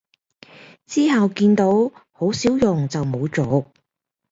[0.87, 3.67] 之後見都好少用就冇續